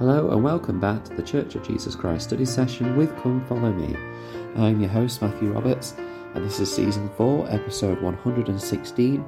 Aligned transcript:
Hello 0.00 0.30
and 0.30 0.42
welcome 0.42 0.80
back 0.80 1.04
to 1.04 1.14
the 1.14 1.22
Church 1.22 1.56
of 1.56 1.62
Jesus 1.62 1.94
Christ 1.94 2.28
study 2.28 2.46
session 2.46 2.96
with 2.96 3.14
Come 3.18 3.44
Follow 3.44 3.70
Me. 3.70 3.94
I'm 4.56 4.80
your 4.80 4.88
host 4.88 5.20
Matthew 5.20 5.52
Roberts 5.52 5.92
and 6.34 6.42
this 6.42 6.58
is 6.58 6.74
season 6.74 7.10
4, 7.18 7.50
episode 7.50 8.00
116 8.00 9.22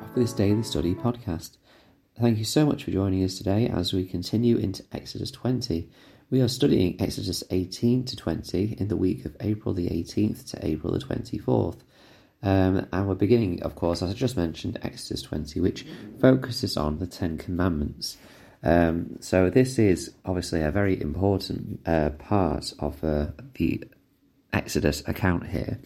of 0.00 0.14
this 0.14 0.32
daily 0.32 0.62
study 0.62 0.94
podcast. 0.94 1.56
Thank 2.20 2.38
you 2.38 2.44
so 2.44 2.64
much 2.64 2.84
for 2.84 2.92
joining 2.92 3.24
us 3.24 3.36
today 3.36 3.66
as 3.66 3.92
we 3.92 4.04
continue 4.04 4.58
into 4.58 4.84
Exodus 4.92 5.32
20. 5.32 5.90
We 6.30 6.40
are 6.40 6.46
studying 6.46 6.94
Exodus 7.02 7.42
18 7.50 8.04
to 8.04 8.14
20 8.14 8.76
in 8.78 8.86
the 8.86 8.96
week 8.96 9.24
of 9.24 9.36
April 9.40 9.74
the 9.74 9.88
18th 9.88 10.48
to 10.52 10.64
April 10.64 10.92
the 10.92 11.00
24th. 11.00 11.80
Um, 12.44 12.86
and 12.92 13.08
we're 13.08 13.16
beginning, 13.16 13.60
of 13.64 13.74
course, 13.74 14.02
as 14.02 14.10
I 14.10 14.14
just 14.14 14.36
mentioned, 14.36 14.78
Exodus 14.82 15.22
20, 15.22 15.58
which 15.58 15.84
focuses 16.20 16.76
on 16.76 17.00
the 17.00 17.08
Ten 17.08 17.36
Commandments. 17.36 18.18
Um, 18.62 19.16
so 19.20 19.48
this 19.50 19.78
is 19.78 20.12
obviously 20.24 20.62
a 20.62 20.70
very 20.70 21.00
important 21.00 21.80
uh, 21.86 22.10
part 22.10 22.72
of 22.78 23.02
uh, 23.02 23.28
the 23.54 23.82
Exodus 24.52 25.02
account 25.06 25.46
here, 25.46 25.78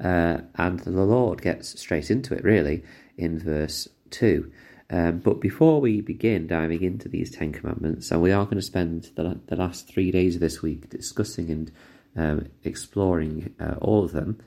uh, 0.00 0.38
and 0.56 0.78
the 0.80 1.04
Lord 1.04 1.42
gets 1.42 1.80
straight 1.80 2.10
into 2.10 2.34
it 2.34 2.44
really 2.44 2.84
in 3.16 3.38
verse 3.38 3.88
two. 4.10 4.52
Um, 4.88 5.18
but 5.18 5.40
before 5.40 5.80
we 5.80 6.00
begin 6.00 6.46
diving 6.46 6.82
into 6.82 7.08
these 7.08 7.30
Ten 7.30 7.52
Commandments, 7.52 8.10
and 8.12 8.22
we 8.22 8.30
are 8.30 8.44
going 8.44 8.56
to 8.56 8.62
spend 8.62 9.10
the, 9.16 9.40
the 9.46 9.56
last 9.56 9.88
three 9.88 10.12
days 10.12 10.36
of 10.36 10.40
this 10.40 10.62
week 10.62 10.88
discussing 10.90 11.50
and 11.50 11.72
um, 12.14 12.46
exploring 12.62 13.54
uh, 13.58 13.74
all 13.80 14.04
of 14.04 14.12
them, 14.12 14.38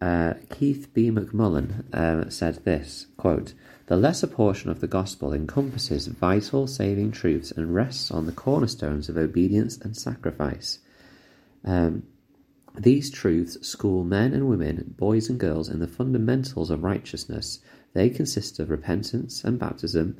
uh, 0.00 0.34
Keith 0.50 0.92
B. 0.92 1.10
McMullin 1.10 1.92
uh, 1.94 2.28
said 2.28 2.64
this 2.64 3.06
quote. 3.16 3.54
The 3.86 3.96
lesser 3.96 4.26
portion 4.26 4.70
of 4.70 4.80
the 4.80 4.88
gospel 4.88 5.32
encompasses 5.32 6.08
vital 6.08 6.66
saving 6.66 7.12
truths 7.12 7.52
and 7.52 7.74
rests 7.74 8.10
on 8.10 8.26
the 8.26 8.32
cornerstones 8.32 9.08
of 9.08 9.16
obedience 9.16 9.78
and 9.78 9.96
sacrifice. 9.96 10.80
Um, 11.64 12.02
these 12.78 13.10
truths 13.10 13.66
school 13.66 14.04
men 14.04 14.34
and 14.34 14.48
women, 14.48 14.94
boys 14.98 15.30
and 15.30 15.40
girls, 15.40 15.68
in 15.70 15.78
the 15.78 15.86
fundamentals 15.86 16.70
of 16.70 16.82
righteousness. 16.82 17.60
They 17.94 18.10
consist 18.10 18.58
of 18.58 18.68
repentance 18.68 19.44
and 19.44 19.58
baptism, 19.58 20.18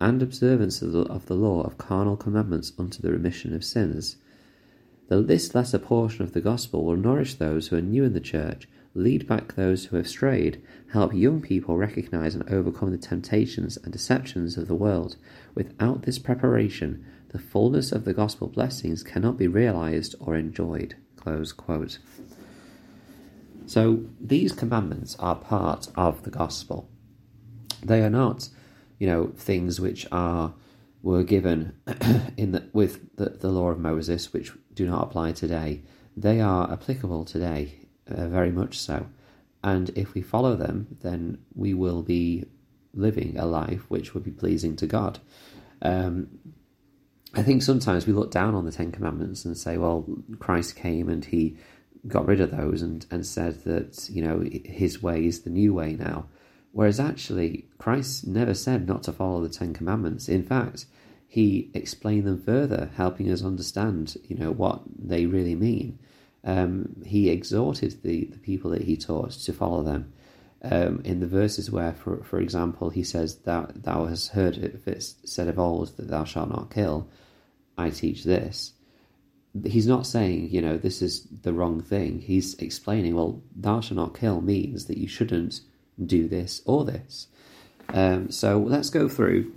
and 0.00 0.22
observance 0.22 0.80
of 0.80 0.92
the, 0.92 1.02
of 1.02 1.26
the 1.26 1.34
law 1.34 1.62
of 1.62 1.76
carnal 1.76 2.16
commandments 2.16 2.72
unto 2.78 3.02
the 3.02 3.12
remission 3.12 3.54
of 3.54 3.64
sins. 3.64 4.16
The, 5.08 5.20
this 5.20 5.54
lesser 5.54 5.78
portion 5.78 6.24
of 6.24 6.32
the 6.32 6.40
gospel 6.40 6.84
will 6.84 6.96
nourish 6.96 7.34
those 7.34 7.68
who 7.68 7.76
are 7.76 7.82
new 7.82 8.04
in 8.04 8.14
the 8.14 8.20
church 8.20 8.66
lead 8.94 9.26
back 9.26 9.54
those 9.54 9.86
who 9.86 9.96
have 9.96 10.08
strayed, 10.08 10.62
help 10.92 11.14
young 11.14 11.40
people 11.40 11.76
recognize 11.76 12.34
and 12.34 12.48
overcome 12.50 12.90
the 12.90 12.98
temptations 12.98 13.76
and 13.78 13.92
deceptions 13.92 14.56
of 14.56 14.66
the 14.68 14.74
world. 14.74 15.16
Without 15.54 16.02
this 16.02 16.18
preparation, 16.18 17.04
the 17.28 17.38
fullness 17.38 17.92
of 17.92 18.04
the 18.04 18.14
gospel 18.14 18.48
blessings 18.48 19.02
cannot 19.02 19.36
be 19.36 19.46
realized 19.46 20.14
or 20.18 20.34
enjoyed. 20.34 20.96
So 23.66 24.04
these 24.20 24.52
commandments 24.52 25.16
are 25.18 25.36
part 25.36 25.88
of 25.94 26.22
the 26.22 26.30
gospel. 26.30 26.88
They 27.84 28.02
are 28.02 28.10
not, 28.10 28.48
you 28.98 29.06
know, 29.06 29.32
things 29.36 29.80
which 29.80 30.06
are 30.10 30.54
were 31.02 31.22
given 31.22 31.74
in 32.36 32.52
the, 32.52 32.68
with 32.72 33.16
the, 33.16 33.30
the 33.30 33.50
law 33.50 33.70
of 33.70 33.78
Moses, 33.78 34.32
which 34.32 34.52
do 34.74 34.86
not 34.86 35.04
apply 35.04 35.32
today. 35.32 35.82
They 36.16 36.40
are 36.40 36.70
applicable 36.70 37.24
today 37.24 37.89
uh, 38.10 38.28
very 38.28 38.50
much 38.50 38.78
so. 38.78 39.06
And 39.62 39.90
if 39.90 40.14
we 40.14 40.22
follow 40.22 40.56
them, 40.56 40.98
then 41.02 41.38
we 41.54 41.74
will 41.74 42.02
be 42.02 42.46
living 42.94 43.36
a 43.38 43.46
life 43.46 43.82
which 43.88 44.14
would 44.14 44.24
be 44.24 44.30
pleasing 44.30 44.76
to 44.76 44.86
God. 44.86 45.18
Um, 45.82 46.28
I 47.34 47.42
think 47.42 47.62
sometimes 47.62 48.06
we 48.06 48.12
look 48.12 48.30
down 48.30 48.54
on 48.54 48.64
the 48.64 48.72
Ten 48.72 48.90
Commandments 48.90 49.44
and 49.44 49.56
say, 49.56 49.76
well, 49.76 50.06
Christ 50.38 50.76
came 50.76 51.08
and 51.08 51.24
he 51.24 51.56
got 52.08 52.26
rid 52.26 52.40
of 52.40 52.50
those 52.50 52.82
and, 52.82 53.06
and 53.10 53.24
said 53.24 53.62
that, 53.64 54.08
you 54.10 54.22
know, 54.22 54.42
his 54.64 55.02
way 55.02 55.26
is 55.26 55.42
the 55.42 55.50
new 55.50 55.74
way 55.74 55.94
now. 55.94 56.26
Whereas 56.72 56.98
actually, 56.98 57.66
Christ 57.78 58.26
never 58.26 58.54
said 58.54 58.88
not 58.88 59.02
to 59.04 59.12
follow 59.12 59.42
the 59.42 59.48
Ten 59.48 59.74
Commandments. 59.74 60.28
In 60.28 60.42
fact, 60.42 60.86
he 61.28 61.70
explained 61.74 62.24
them 62.24 62.42
further, 62.42 62.90
helping 62.96 63.30
us 63.30 63.44
understand, 63.44 64.16
you 64.24 64.36
know, 64.36 64.50
what 64.50 64.82
they 64.98 65.26
really 65.26 65.54
mean 65.54 65.98
um, 66.44 67.02
he 67.04 67.28
exhorted 67.28 68.02
the, 68.02 68.26
the 68.26 68.38
people 68.38 68.70
that 68.70 68.82
he 68.82 68.96
taught 68.96 69.32
to 69.32 69.52
follow 69.52 69.82
them. 69.82 70.12
Um, 70.62 71.00
in 71.04 71.20
the 71.20 71.26
verses 71.26 71.70
where, 71.70 71.94
for, 71.94 72.22
for 72.22 72.38
example, 72.38 72.90
he 72.90 73.02
says, 73.02 73.36
that 73.40 73.82
Thou 73.82 74.04
hast 74.06 74.32
heard 74.32 74.58
it 74.58 75.02
said 75.24 75.48
of 75.48 75.58
old 75.58 75.96
that 75.96 76.08
thou 76.08 76.24
shalt 76.24 76.50
not 76.50 76.70
kill, 76.70 77.08
I 77.78 77.88
teach 77.88 78.24
this. 78.24 78.74
He's 79.64 79.86
not 79.86 80.06
saying, 80.06 80.50
you 80.50 80.60
know, 80.60 80.76
this 80.76 81.00
is 81.00 81.26
the 81.42 81.54
wrong 81.54 81.80
thing. 81.80 82.20
He's 82.20 82.54
explaining, 82.58 83.14
well, 83.14 83.42
thou 83.56 83.80
shalt 83.80 83.96
not 83.96 84.18
kill 84.18 84.42
means 84.42 84.84
that 84.84 84.98
you 84.98 85.08
shouldn't 85.08 85.60
do 86.04 86.28
this 86.28 86.60
or 86.66 86.84
this. 86.84 87.28
Um, 87.88 88.30
so 88.30 88.58
let's 88.58 88.90
go 88.90 89.08
through 89.08 89.52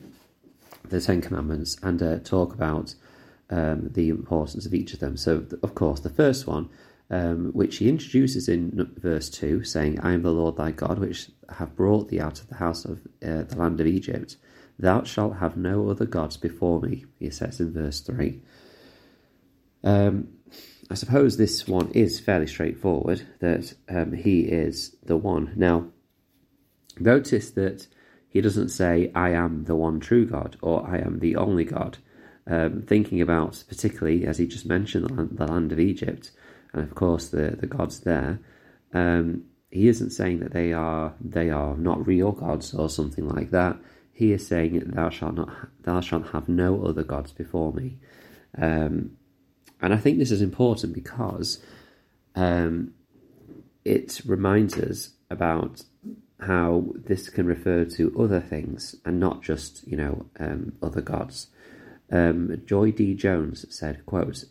the 0.87 1.01
Ten 1.01 1.21
Commandments 1.21 1.77
and 1.83 2.01
uh, 2.01 2.19
talk 2.19 2.53
about 2.53 2.95
um, 3.49 3.89
the 3.91 4.09
importance 4.09 4.65
of 4.65 4.73
each 4.73 4.93
of 4.93 4.99
them. 4.99 5.17
So, 5.17 5.45
of 5.61 5.75
course, 5.75 5.99
the 5.99 6.09
first 6.09 6.47
one, 6.47 6.69
um, 7.09 7.51
which 7.53 7.77
he 7.77 7.89
introduces 7.89 8.47
in 8.47 8.91
verse 8.97 9.29
2, 9.29 9.63
saying, 9.63 9.99
I 9.99 10.13
am 10.13 10.23
the 10.23 10.31
Lord 10.31 10.57
thy 10.57 10.71
God, 10.71 10.99
which 10.99 11.29
have 11.57 11.75
brought 11.75 12.09
thee 12.09 12.19
out 12.19 12.39
of 12.39 12.47
the 12.47 12.55
house 12.55 12.85
of 12.85 12.99
uh, 13.25 13.43
the 13.43 13.55
land 13.57 13.79
of 13.79 13.87
Egypt. 13.87 14.37
Thou 14.79 15.03
shalt 15.03 15.37
have 15.37 15.55
no 15.55 15.89
other 15.89 16.05
gods 16.05 16.37
before 16.37 16.81
me, 16.81 17.05
he 17.19 17.29
says 17.29 17.59
in 17.59 17.73
verse 17.73 17.99
3. 17.99 18.41
Um, 19.83 20.29
I 20.89 20.95
suppose 20.95 21.37
this 21.37 21.67
one 21.67 21.91
is 21.91 22.19
fairly 22.19 22.47
straightforward, 22.47 23.27
that 23.39 23.73
um, 23.89 24.13
he 24.13 24.41
is 24.41 24.95
the 25.03 25.17
one. 25.17 25.53
Now, 25.55 25.87
notice 26.99 27.51
that 27.51 27.87
he 28.27 28.41
doesn't 28.41 28.69
say, 28.69 29.11
I 29.13 29.29
am 29.29 29.65
the 29.65 29.75
one 29.75 29.99
true 29.99 30.25
God, 30.25 30.57
or 30.61 30.87
I 30.87 30.97
am 30.97 31.19
the 31.19 31.35
only 31.35 31.65
God 31.65 31.99
um, 32.47 32.83
thinking 32.85 33.21
about, 33.21 33.63
particularly 33.67 34.25
as 34.25 34.37
he 34.37 34.47
just 34.47 34.65
mentioned, 34.65 35.09
the 35.09 35.13
land, 35.13 35.29
the 35.33 35.47
land, 35.47 35.71
of 35.71 35.79
Egypt, 35.79 36.31
and 36.73 36.83
of 36.83 36.95
course 36.95 37.29
the 37.29 37.55
the 37.59 37.67
gods 37.67 38.01
there. 38.01 38.39
Um, 38.93 39.45
he 39.71 39.87
isn't 39.87 40.11
saying 40.11 40.39
that 40.39 40.53
they 40.53 40.73
are 40.73 41.13
they 41.19 41.49
are 41.49 41.75
not 41.77 42.05
real 42.05 42.31
gods 42.31 42.73
or 42.73 42.89
something 42.89 43.27
like 43.27 43.51
that. 43.51 43.77
He 44.11 44.33
is 44.33 44.45
saying, 44.45 44.79
"Thou 44.85 45.09
shalt 45.09 45.35
not, 45.35 45.49
thou 45.81 46.01
shalt 46.01 46.27
have 46.29 46.49
no 46.49 46.83
other 46.85 47.03
gods 47.03 47.31
before 47.31 47.73
me." 47.73 47.97
Um, 48.57 49.17
and 49.81 49.93
I 49.93 49.97
think 49.97 50.17
this 50.17 50.31
is 50.31 50.41
important 50.41 50.93
because 50.93 51.61
um, 52.35 52.93
it 53.83 54.21
reminds 54.25 54.77
us 54.77 55.11
about 55.29 55.81
how 56.39 56.85
this 56.95 57.29
can 57.29 57.45
refer 57.45 57.85
to 57.85 58.15
other 58.19 58.39
things 58.39 58.95
and 59.05 59.19
not 59.19 59.41
just 59.41 59.87
you 59.87 59.97
know 59.97 60.25
um, 60.39 60.73
other 60.81 61.01
gods. 61.01 61.47
Um, 62.11 62.61
Joy 62.65 62.91
D. 62.91 63.13
Jones 63.13 63.65
said, 63.69 64.05
quote, 64.05 64.45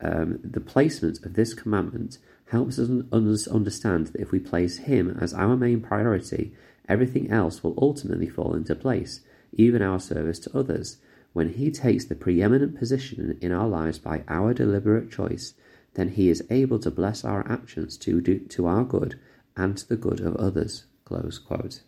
um, 0.00 0.38
the 0.44 0.60
placement 0.60 1.24
of 1.24 1.34
this 1.34 1.54
commandment 1.54 2.18
helps 2.50 2.78
us 2.78 3.48
understand 3.48 4.08
that 4.08 4.20
if 4.20 4.30
we 4.30 4.38
place 4.38 4.78
Him 4.78 5.16
as 5.20 5.34
our 5.34 5.56
main 5.56 5.80
priority, 5.80 6.54
everything 6.88 7.30
else 7.30 7.62
will 7.62 7.74
ultimately 7.78 8.28
fall 8.28 8.54
into 8.54 8.74
place, 8.74 9.20
even 9.52 9.82
our 9.82 10.00
service 10.00 10.38
to 10.40 10.58
others. 10.58 10.98
When 11.32 11.50
He 11.54 11.70
takes 11.70 12.06
the 12.06 12.14
preeminent 12.14 12.78
position 12.78 13.38
in 13.40 13.52
our 13.52 13.68
lives 13.68 13.98
by 13.98 14.22
our 14.28 14.54
deliberate 14.54 15.10
choice, 15.10 15.54
then 15.94 16.10
He 16.10 16.30
is 16.30 16.44
able 16.50 16.78
to 16.80 16.90
bless 16.90 17.24
our 17.24 17.46
actions 17.50 17.96
to 17.98 18.20
do 18.20 18.38
to 18.38 18.66
our 18.66 18.84
good 18.84 19.18
and 19.56 19.76
to 19.76 19.88
the 19.88 19.96
good 19.96 20.20
of 20.20 20.36
others. 20.36 20.84
Close 21.04 21.38
quote. 21.38 21.80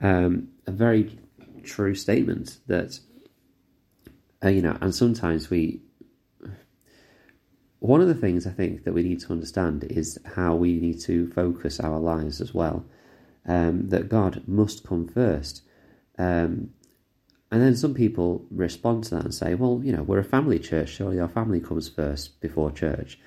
Um, 0.00 0.48
a 0.66 0.72
very 0.72 1.18
true 1.62 1.94
statement 1.94 2.58
that 2.66 3.00
uh, 4.44 4.48
you 4.48 4.62
know, 4.62 4.76
and 4.80 4.94
sometimes 4.94 5.50
we. 5.50 5.82
One 7.80 8.00
of 8.00 8.08
the 8.08 8.14
things 8.14 8.44
I 8.44 8.50
think 8.50 8.82
that 8.84 8.92
we 8.92 9.04
need 9.04 9.20
to 9.20 9.32
understand 9.32 9.84
is 9.84 10.18
how 10.34 10.56
we 10.56 10.80
need 10.80 11.00
to 11.02 11.28
focus 11.28 11.78
our 11.78 12.00
lives 12.00 12.40
as 12.40 12.52
well. 12.52 12.84
Um, 13.46 13.88
that 13.88 14.08
God 14.08 14.42
must 14.46 14.84
come 14.84 15.06
first. 15.06 15.62
Um, 16.18 16.70
and 17.50 17.62
then 17.62 17.76
some 17.76 17.94
people 17.94 18.44
respond 18.50 19.04
to 19.04 19.10
that 19.14 19.24
and 19.24 19.34
say, 19.34 19.54
well, 19.54 19.80
you 19.82 19.92
know, 19.92 20.02
we're 20.02 20.18
a 20.18 20.24
family 20.24 20.58
church, 20.58 20.90
surely 20.90 21.18
our 21.18 21.28
family 21.28 21.60
comes 21.60 21.88
first 21.88 22.40
before 22.40 22.70
church. 22.70 23.18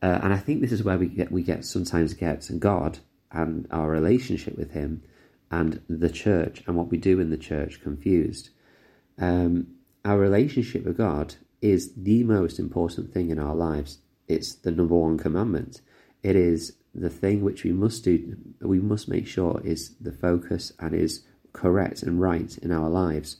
Uh, 0.00 0.20
and 0.22 0.32
I 0.32 0.38
think 0.38 0.60
this 0.60 0.72
is 0.72 0.84
where 0.84 0.96
we 0.96 1.06
get 1.06 1.32
we 1.32 1.42
get 1.42 1.64
sometimes 1.64 2.14
get 2.14 2.48
God 2.58 2.98
and 3.32 3.66
our 3.70 3.90
relationship 3.90 4.56
with 4.56 4.70
Him 4.70 5.02
and 5.50 5.80
the 5.88 6.08
church 6.08 6.62
and 6.66 6.76
what 6.76 6.90
we 6.90 6.98
do 6.98 7.20
in 7.20 7.30
the 7.30 7.36
church 7.36 7.82
confused. 7.82 8.50
Um, 9.18 9.66
our 10.04 10.18
relationship 10.18 10.84
with 10.84 10.96
God 10.96 11.36
is 11.60 11.92
the 11.94 12.24
most 12.24 12.58
important 12.58 13.12
thing 13.12 13.30
in 13.30 13.38
our 13.38 13.54
lives. 13.54 13.98
It's 14.26 14.54
the 14.54 14.70
number 14.70 14.94
one 14.94 15.18
commandment. 15.18 15.80
It 16.22 16.36
is 16.36 16.76
the 16.94 17.10
thing 17.10 17.42
which 17.42 17.64
we 17.64 17.72
must 17.72 18.04
do, 18.04 18.36
we 18.60 18.80
must 18.80 19.08
make 19.08 19.26
sure 19.26 19.60
is 19.64 19.94
the 20.00 20.12
focus 20.12 20.72
and 20.78 20.94
is 20.94 21.24
correct 21.52 22.02
and 22.02 22.20
right 22.20 22.56
in 22.58 22.72
our 22.72 22.88
lives. 22.88 23.36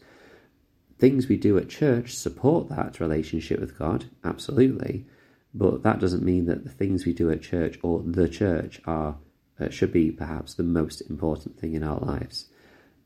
things 0.98 1.28
we 1.28 1.36
do 1.36 1.56
at 1.56 1.68
church 1.68 2.12
support 2.12 2.68
that 2.68 2.98
relationship 2.98 3.60
with 3.60 3.78
God, 3.78 4.06
absolutely, 4.24 5.06
but 5.54 5.84
that 5.84 6.00
doesn't 6.00 6.24
mean 6.24 6.46
that 6.46 6.64
the 6.64 6.70
things 6.70 7.06
we 7.06 7.12
do 7.12 7.30
at 7.30 7.42
church 7.42 7.78
or 7.82 8.02
the 8.04 8.28
church 8.28 8.80
are 8.84 9.16
uh, 9.60 9.68
should 9.70 9.92
be 9.92 10.10
perhaps 10.10 10.54
the 10.54 10.62
most 10.62 11.00
important 11.02 11.58
thing 11.58 11.74
in 11.74 11.82
our 11.82 11.98
lives. 12.00 12.46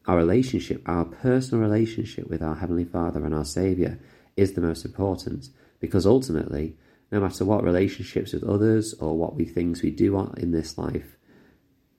Our 0.06 0.16
relationship, 0.16 0.82
our 0.86 1.04
personal 1.04 1.62
relationship 1.62 2.28
with 2.28 2.42
our 2.42 2.56
Heavenly 2.56 2.84
Father 2.84 3.24
and 3.24 3.34
our 3.34 3.44
Saviour, 3.44 3.98
is 4.36 4.52
the 4.52 4.60
most 4.60 4.84
important 4.84 5.48
because 5.80 6.06
ultimately, 6.06 6.76
no 7.10 7.20
matter 7.20 7.44
what 7.44 7.62
relationships 7.62 8.32
with 8.32 8.44
others 8.44 8.94
or 8.94 9.16
what 9.16 9.34
we 9.34 9.44
things 9.44 9.82
we 9.82 9.90
do 9.90 10.18
in 10.36 10.52
this 10.52 10.78
life, 10.78 11.16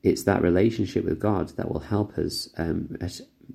it's 0.01 0.23
that 0.23 0.41
relationship 0.41 1.05
with 1.05 1.19
God 1.19 1.49
that 1.49 1.71
will 1.71 1.79
help 1.79 2.17
us 2.17 2.49
um, 2.57 2.97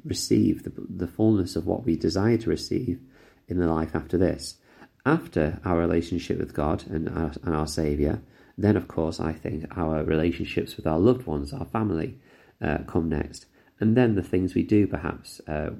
receive 0.05 0.63
the, 0.63 0.73
the 0.89 1.07
fullness 1.07 1.57
of 1.57 1.67
what 1.67 1.85
we 1.85 1.97
desire 1.97 2.39
to 2.39 2.51
receive 2.51 3.01
in 3.49 3.59
the 3.59 3.67
life 3.67 3.95
after 3.95 4.17
this. 4.17 4.57
After 5.05 5.61
our 5.65 5.79
relationship 5.79 6.39
with 6.39 6.55
God 6.55 6.85
and 6.89 7.09
our, 7.09 7.33
and 7.43 7.55
our 7.55 7.67
Saviour, 7.67 8.21
then 8.57 8.77
of 8.77 8.89
course 8.89 9.21
I 9.21 9.33
think 9.33 9.67
our 9.77 10.03
relationships 10.05 10.77
with 10.77 10.87
our 10.87 10.99
loved 10.99 11.27
ones, 11.27 11.53
our 11.53 11.67
family, 11.67 12.19
uh, 12.61 12.79
come 12.87 13.09
next. 13.09 13.47
And 13.81 13.97
then 13.97 14.15
the 14.15 14.23
things 14.23 14.55
we 14.55 14.63
do, 14.63 14.87
perhaps, 14.87 15.41
uh, 15.47 15.71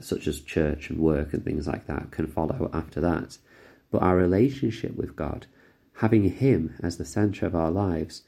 such 0.00 0.26
as 0.26 0.40
church 0.40 0.90
and 0.90 0.98
work 0.98 1.32
and 1.32 1.44
things 1.44 1.68
like 1.68 1.86
that, 1.86 2.10
can 2.10 2.26
follow 2.26 2.68
after 2.72 3.00
that. 3.00 3.38
But 3.90 4.02
our 4.02 4.16
relationship 4.16 4.96
with 4.96 5.14
God, 5.14 5.46
having 5.96 6.24
Him 6.30 6.74
as 6.82 6.98
the 6.98 7.04
centre 7.04 7.46
of 7.46 7.54
our 7.54 7.70
lives, 7.70 8.22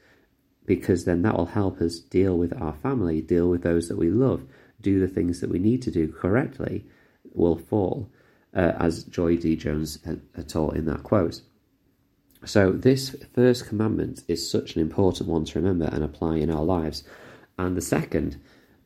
because 0.65 1.05
then 1.05 1.21
that 1.23 1.35
will 1.35 1.47
help 1.47 1.81
us 1.81 1.99
deal 1.99 2.37
with 2.37 2.53
our 2.61 2.73
family, 2.73 3.21
deal 3.21 3.49
with 3.49 3.63
those 3.63 3.89
that 3.89 3.97
we 3.97 4.09
love, 4.09 4.43
do 4.79 4.99
the 4.99 5.07
things 5.07 5.41
that 5.41 5.49
we 5.49 5.59
need 5.59 5.81
to 5.81 5.91
do 5.91 6.07
correctly, 6.07 6.85
will 7.33 7.57
fall, 7.57 8.09
uh, 8.55 8.73
as 8.79 9.03
Joy 9.03 9.37
D. 9.37 9.55
Jones 9.55 9.99
had, 10.05 10.21
taught 10.47 10.75
in 10.75 10.85
that 10.85 11.03
quote. 11.03 11.41
So, 12.45 12.71
this 12.71 13.15
first 13.35 13.67
commandment 13.67 14.23
is 14.27 14.49
such 14.49 14.75
an 14.75 14.81
important 14.81 15.29
one 15.29 15.45
to 15.45 15.59
remember 15.59 15.85
and 15.85 16.03
apply 16.03 16.37
in 16.37 16.49
our 16.49 16.63
lives. 16.63 17.03
And 17.59 17.77
the 17.77 17.81
second 17.81 18.41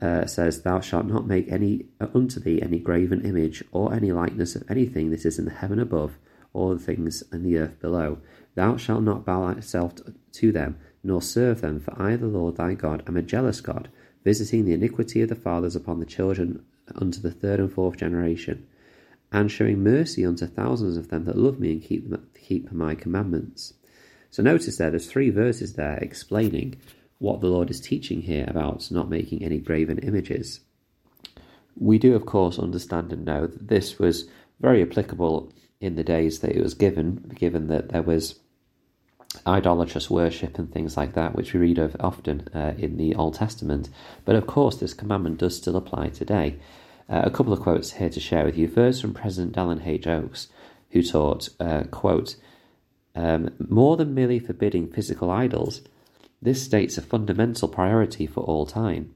uh, 0.05 0.25
says, 0.27 0.61
Thou 0.61 0.79
shalt 0.79 1.07
not 1.07 1.27
make 1.27 1.51
any 1.51 1.87
uh, 1.99 2.07
unto 2.13 2.39
thee 2.39 2.61
any 2.61 2.79
graven 2.79 3.25
image 3.25 3.63
or 3.71 3.93
any 3.93 4.11
likeness 4.11 4.55
of 4.55 4.63
anything 4.69 5.09
that 5.11 5.25
is 5.25 5.39
in 5.39 5.45
the 5.45 5.51
heaven 5.51 5.79
above, 5.79 6.17
or 6.53 6.73
the 6.75 6.79
things 6.79 7.23
in 7.33 7.43
the 7.43 7.57
earth 7.57 7.79
below. 7.81 8.19
Thou 8.53 8.77
shalt 8.77 9.03
not 9.03 9.25
bow 9.25 9.53
thyself 9.53 9.93
to 10.33 10.51
them, 10.51 10.77
nor 11.03 11.21
serve 11.21 11.61
them, 11.61 11.79
for 11.79 11.99
I, 12.01 12.15
the 12.15 12.27
Lord 12.27 12.57
thy 12.57 12.75
God, 12.75 13.03
am 13.07 13.17
a 13.17 13.21
jealous 13.21 13.61
God, 13.61 13.89
visiting 14.23 14.65
the 14.65 14.73
iniquity 14.73 15.21
of 15.21 15.29
the 15.29 15.35
fathers 15.35 15.75
upon 15.75 15.99
the 15.99 16.05
children 16.05 16.63
unto 16.95 17.19
the 17.19 17.31
third 17.31 17.59
and 17.59 17.71
fourth 17.71 17.97
generation, 17.97 18.65
and 19.31 19.51
showing 19.51 19.83
mercy 19.83 20.25
unto 20.25 20.45
thousands 20.45 20.97
of 20.97 21.09
them 21.09 21.25
that 21.25 21.37
love 21.37 21.59
me 21.59 21.71
and 21.71 21.83
keep, 21.83 22.13
keep 22.39 22.71
my 22.71 22.95
commandments. 22.95 23.73
So 24.29 24.43
notice 24.43 24.77
there, 24.77 24.91
there's 24.91 25.07
three 25.07 25.29
verses 25.29 25.73
there 25.73 25.97
explaining 25.97 26.75
what 27.25 27.41
the 27.41 27.47
Lord 27.47 27.71
is 27.71 27.81
teaching 27.81 28.21
here 28.21 28.45
about 28.47 28.91
not 28.91 29.09
making 29.09 29.43
any 29.43 29.57
graven 29.57 29.97
images. 29.97 30.59
We 31.75 31.97
do, 31.97 32.15
of 32.15 32.27
course, 32.27 32.59
understand 32.59 33.11
and 33.11 33.25
know 33.25 33.47
that 33.47 33.67
this 33.67 33.97
was 33.97 34.29
very 34.59 34.83
applicable 34.83 35.51
in 35.81 35.95
the 35.95 36.03
days 36.03 36.39
that 36.39 36.55
it 36.55 36.61
was 36.61 36.75
given, 36.75 37.35
given 37.35 37.67
that 37.67 37.89
there 37.89 38.03
was 38.03 38.39
idolatrous 39.47 40.07
worship 40.07 40.59
and 40.59 40.71
things 40.71 40.95
like 40.95 41.13
that, 41.15 41.35
which 41.35 41.51
we 41.51 41.59
read 41.59 41.79
of 41.79 41.95
often 41.99 42.47
uh, 42.53 42.75
in 42.77 42.97
the 42.97 43.15
Old 43.15 43.33
Testament. 43.33 43.89
But 44.23 44.35
of 44.35 44.45
course, 44.45 44.77
this 44.77 44.93
commandment 44.93 45.39
does 45.39 45.57
still 45.57 45.75
apply 45.75 46.09
today. 46.09 46.59
Uh, 47.09 47.23
a 47.25 47.31
couple 47.31 47.53
of 47.53 47.59
quotes 47.59 47.93
here 47.93 48.11
to 48.11 48.19
share 48.19 48.45
with 48.45 48.55
you. 48.55 48.67
First, 48.67 49.01
from 49.01 49.15
President 49.15 49.55
Dallin 49.55 49.85
H. 49.85 50.05
Oaks, 50.05 50.47
who 50.91 51.01
taught, 51.01 51.49
uh, 51.59 51.83
quote, 51.89 52.35
um, 53.15 53.49
more 53.57 53.97
than 53.97 54.13
merely 54.13 54.37
forbidding 54.37 54.91
physical 54.91 55.31
idols, 55.31 55.81
this 56.41 56.63
states 56.63 56.97
a 56.97 57.01
fundamental 57.01 57.67
priority 57.67 58.27
for 58.27 58.41
all 58.41 58.65
time. 58.65 59.13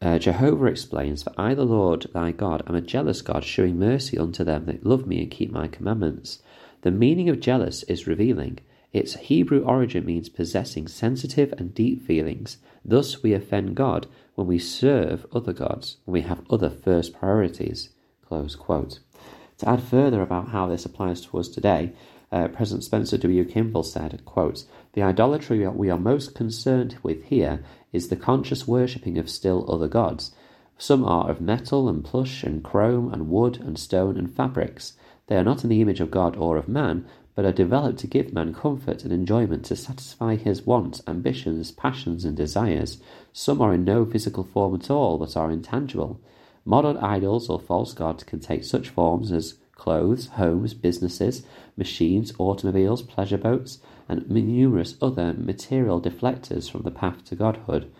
Uh, 0.00 0.18
Jehovah 0.18 0.66
explains, 0.66 1.22
For 1.22 1.32
I, 1.38 1.54
the 1.54 1.64
Lord 1.64 2.06
thy 2.12 2.32
God, 2.32 2.62
am 2.66 2.74
a 2.74 2.80
jealous 2.80 3.22
God, 3.22 3.44
showing 3.44 3.78
mercy 3.78 4.18
unto 4.18 4.42
them 4.42 4.66
that 4.66 4.84
love 4.84 5.06
me 5.06 5.22
and 5.22 5.30
keep 5.30 5.52
my 5.52 5.68
commandments. 5.68 6.42
The 6.80 6.90
meaning 6.90 7.28
of 7.28 7.38
jealous 7.38 7.84
is 7.84 8.08
revealing. 8.08 8.58
Its 8.92 9.14
Hebrew 9.14 9.62
origin 9.62 10.04
means 10.04 10.28
possessing 10.28 10.88
sensitive 10.88 11.54
and 11.56 11.72
deep 11.72 12.04
feelings. 12.04 12.58
Thus, 12.84 13.22
we 13.22 13.32
offend 13.32 13.76
God 13.76 14.08
when 14.34 14.48
we 14.48 14.58
serve 14.58 15.24
other 15.32 15.52
gods, 15.52 15.98
when 16.04 16.14
we 16.14 16.20
have 16.22 16.42
other 16.50 16.68
first 16.68 17.14
priorities. 17.14 17.90
To 18.28 19.68
add 19.68 19.82
further 19.82 20.20
about 20.20 20.48
how 20.48 20.66
this 20.66 20.84
applies 20.84 21.20
to 21.26 21.38
us 21.38 21.48
today, 21.48 21.92
uh, 22.32 22.48
President 22.48 22.82
Spencer 22.82 23.18
W. 23.18 23.44
Kimball 23.44 23.82
said, 23.82 24.24
quote, 24.24 24.64
The 24.94 25.02
idolatry 25.02 25.68
we 25.68 25.90
are 25.90 25.98
most 25.98 26.34
concerned 26.34 26.96
with 27.02 27.24
here 27.24 27.62
is 27.92 28.08
the 28.08 28.16
conscious 28.16 28.66
worshipping 28.66 29.18
of 29.18 29.28
still 29.28 29.70
other 29.70 29.86
gods. 29.86 30.32
Some 30.78 31.04
are 31.04 31.30
of 31.30 31.40
metal 31.40 31.88
and 31.88 32.02
plush 32.02 32.42
and 32.42 32.64
chrome 32.64 33.12
and 33.12 33.28
wood 33.28 33.58
and 33.60 33.78
stone 33.78 34.16
and 34.16 34.34
fabrics. 34.34 34.94
They 35.26 35.36
are 35.36 35.44
not 35.44 35.62
in 35.62 35.70
the 35.70 35.80
image 35.80 36.00
of 36.00 36.10
God 36.10 36.34
or 36.36 36.56
of 36.56 36.68
man, 36.68 37.06
but 37.34 37.44
are 37.44 37.52
developed 37.52 37.98
to 38.00 38.06
give 38.06 38.32
man 38.32 38.52
comfort 38.54 39.04
and 39.04 39.12
enjoyment 39.12 39.64
to 39.66 39.76
satisfy 39.76 40.36
his 40.36 40.66
wants, 40.66 41.02
ambitions, 41.06 41.70
passions, 41.70 42.24
and 42.24 42.36
desires. 42.36 42.98
Some 43.32 43.60
are 43.60 43.74
in 43.74 43.84
no 43.84 44.04
physical 44.04 44.44
form 44.44 44.74
at 44.74 44.90
all, 44.90 45.18
but 45.18 45.36
are 45.36 45.50
intangible. 45.50 46.20
Modern 46.64 46.96
idols 46.96 47.48
or 47.48 47.60
false 47.60 47.92
gods 47.92 48.24
can 48.24 48.40
take 48.40 48.64
such 48.64 48.88
forms 48.88 49.32
as 49.32 49.54
clothes, 49.74 50.28
homes, 50.28 50.74
businesses, 50.74 51.44
machines, 51.76 52.32
automobiles, 52.38 53.02
pleasure 53.02 53.38
boats, 53.38 53.78
and 54.08 54.28
numerous 54.30 54.96
other 55.00 55.32
material 55.32 56.00
deflectors 56.00 56.70
from 56.70 56.82
the 56.82 56.90
path 56.90 57.24
to 57.24 57.36
godhood. 57.36 57.92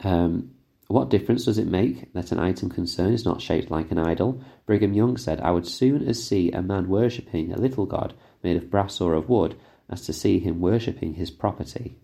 Um, 0.00 0.54
what 0.88 1.10
difference 1.10 1.46
does 1.46 1.58
it 1.58 1.66
make 1.66 2.12
that 2.12 2.32
an 2.32 2.38
item 2.38 2.68
concerned 2.68 3.14
is 3.14 3.24
not 3.24 3.40
shaped 3.40 3.70
like 3.70 3.90
an 3.90 3.98
idol? 3.98 4.42
Brigham 4.66 4.92
Young 4.92 5.16
said, 5.16 5.40
I 5.40 5.50
would 5.50 5.66
soon 5.66 6.06
as 6.06 6.22
see 6.22 6.50
a 6.50 6.60
man 6.60 6.88
worshipping 6.88 7.52
a 7.52 7.58
little 7.58 7.86
god 7.86 8.14
made 8.42 8.56
of 8.56 8.70
brass 8.70 9.00
or 9.00 9.14
of 9.14 9.28
wood 9.28 9.56
as 9.88 10.02
to 10.02 10.12
see 10.12 10.38
him 10.38 10.60
worshipping 10.60 11.14
his 11.14 11.30
property. 11.30 11.96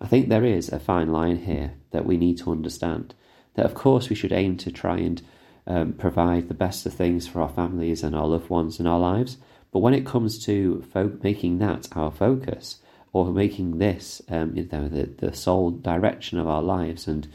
I 0.00 0.06
think 0.06 0.28
there 0.28 0.44
is 0.44 0.68
a 0.68 0.78
fine 0.78 1.10
line 1.10 1.38
here 1.38 1.74
that 1.92 2.04
we 2.06 2.16
need 2.16 2.38
to 2.38 2.50
understand. 2.50 3.14
That, 3.54 3.66
of 3.66 3.74
course, 3.74 4.08
we 4.08 4.16
should 4.16 4.32
aim 4.32 4.56
to 4.58 4.72
try 4.72 4.98
and 4.98 5.22
um, 5.66 5.92
provide 5.94 6.48
the 6.48 6.54
best 6.54 6.86
of 6.86 6.94
things 6.94 7.26
for 7.26 7.40
our 7.40 7.48
families 7.48 8.02
and 8.02 8.14
our 8.14 8.26
loved 8.26 8.50
ones 8.50 8.78
and 8.78 8.88
our 8.88 8.98
lives. 8.98 9.38
But 9.72 9.80
when 9.80 9.94
it 9.94 10.06
comes 10.06 10.44
to 10.46 10.82
fo- 10.92 11.18
making 11.22 11.58
that 11.58 11.88
our 11.92 12.10
focus, 12.10 12.80
or 13.14 13.30
making 13.30 13.78
this, 13.78 14.20
um, 14.28 14.54
you 14.56 14.68
know, 14.70 14.88
the, 14.88 15.04
the 15.04 15.32
sole 15.32 15.70
direction 15.70 16.38
of 16.38 16.48
our 16.48 16.62
lives 16.62 17.06
and 17.06 17.28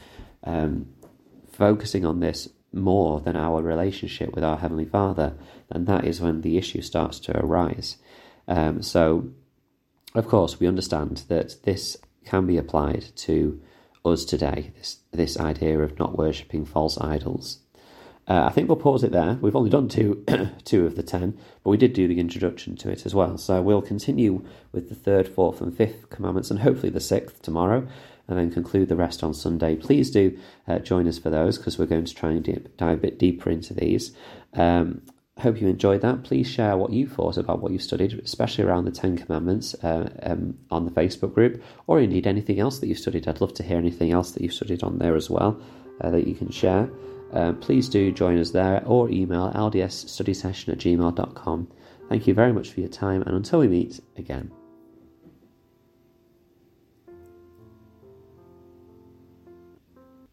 um, 0.43 0.87
focusing 1.51 2.05
on 2.05 2.19
this 2.19 2.49
more 2.73 3.21
than 3.21 3.37
our 3.37 3.61
relationship 3.61 4.35
with 4.35 4.43
our 4.43 4.57
Heavenly 4.57 4.85
Father, 4.85 5.35
then 5.71 5.85
that 5.85 6.03
is 6.03 6.19
when 6.19 6.41
the 6.41 6.57
issue 6.57 6.81
starts 6.81 7.17
to 7.21 7.37
arise. 7.37 7.97
Um, 8.47 8.83
so, 8.83 9.29
of 10.13 10.27
course, 10.27 10.59
we 10.59 10.67
understand 10.67 11.23
that 11.29 11.55
this 11.63 11.95
can 12.25 12.45
be 12.45 12.57
applied 12.57 13.05
to 13.15 13.61
us 14.05 14.25
today, 14.25 14.71
this, 14.77 14.97
this 15.11 15.39
idea 15.39 15.79
of 15.79 15.99
not 15.99 16.17
worshipping 16.17 16.65
false 16.65 16.97
idols. 16.99 17.59
Uh, 18.27 18.45
I 18.45 18.51
think 18.51 18.67
we'll 18.67 18.77
pause 18.77 19.03
it 19.03 19.11
there. 19.11 19.39
We've 19.41 19.55
only 19.55 19.71
done 19.71 19.87
two, 19.87 20.23
two 20.63 20.85
of 20.85 20.95
the 20.95 21.03
ten, 21.03 21.37
but 21.63 21.71
we 21.71 21.77
did 21.77 21.93
do 21.93 22.07
the 22.07 22.19
introduction 22.19 22.75
to 22.77 22.91
it 22.91 23.05
as 23.05 23.15
well. 23.15 23.37
So 23.39 23.59
we'll 23.61 23.81
continue 23.81 24.45
with 24.71 24.89
the 24.89 24.95
third, 24.95 25.27
fourth, 25.27 25.61
and 25.61 25.75
fifth 25.75 26.09
commandments, 26.11 26.51
and 26.51 26.59
hopefully 26.59 26.91
the 26.91 26.99
sixth 26.99 27.41
tomorrow, 27.41 27.87
and 28.27 28.37
then 28.37 28.51
conclude 28.51 28.87
the 28.87 28.95
rest 28.95 29.23
on 29.23 29.33
Sunday. 29.33 29.75
Please 29.75 30.11
do 30.11 30.37
uh, 30.67 30.77
join 30.77 31.07
us 31.07 31.17
for 31.17 31.31
those 31.31 31.57
because 31.57 31.79
we're 31.79 31.87
going 31.87 32.05
to 32.05 32.13
try 32.13 32.29
and 32.29 32.43
dip, 32.43 32.77
dive 32.77 32.99
a 32.99 33.01
bit 33.01 33.17
deeper 33.17 33.49
into 33.49 33.73
these. 33.73 34.15
Um, 34.53 35.01
hope 35.39 35.61
you 35.61 35.67
enjoyed 35.67 36.01
that. 36.01 36.23
Please 36.23 36.49
share 36.49 36.77
what 36.77 36.91
you 36.91 37.07
thought 37.07 37.37
about 37.37 37.61
what 37.61 37.71
you 37.71 37.79
studied, 37.79 38.13
especially 38.23 38.63
around 38.63 38.85
the 38.85 38.91
Ten 38.91 39.17
Commandments 39.17 39.73
uh, 39.83 40.09
um, 40.23 40.57
on 40.69 40.85
the 40.85 40.91
Facebook 40.91 41.33
group, 41.33 41.63
or 41.87 41.99
indeed 41.99 42.27
anything 42.27 42.59
else 42.59 42.79
that 42.79 42.87
you've 42.87 42.99
studied. 42.99 43.27
I'd 43.27 43.41
love 43.41 43.53
to 43.55 43.63
hear 43.63 43.77
anything 43.77 44.11
else 44.11 44.31
that 44.31 44.43
you've 44.43 44.53
studied 44.53 44.83
on 44.83 44.97
there 44.97 45.15
as 45.15 45.29
well 45.29 45.59
uh, 46.01 46.09
that 46.11 46.27
you 46.27 46.35
can 46.35 46.51
share. 46.51 46.89
Uh, 47.33 47.53
please 47.53 47.87
do 47.89 48.11
join 48.11 48.39
us 48.39 48.51
there 48.51 48.83
or 48.85 49.09
email 49.09 49.51
ldsstudysession 49.53 50.69
at 50.69 50.79
gmail.com. 50.79 51.67
Thank 52.09 52.27
you 52.27 52.33
very 52.33 52.53
much 52.53 52.71
for 52.71 52.79
your 52.79 52.89
time, 52.89 53.21
and 53.21 53.35
until 53.35 53.59
we 53.59 53.67
meet 53.67 53.99
again. 54.17 54.51